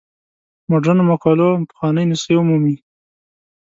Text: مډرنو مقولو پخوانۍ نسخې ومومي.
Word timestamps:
مډرنو 0.69 1.03
مقولو 1.11 1.49
پخوانۍ 1.69 2.03
نسخې 2.11 2.35
ومومي. 2.37 2.75